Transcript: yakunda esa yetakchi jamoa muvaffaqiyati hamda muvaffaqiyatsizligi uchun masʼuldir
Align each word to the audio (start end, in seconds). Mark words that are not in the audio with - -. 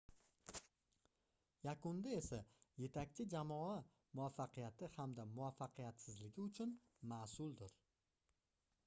yakunda 1.67 2.09
esa 2.19 2.39
yetakchi 2.85 3.23
jamoa 3.35 3.75
muvaffaqiyati 4.15 4.89
hamda 4.95 5.23
muvaffaqiyatsizligi 5.35 6.39
uchun 6.47 6.69
masʼuldir 7.13 7.73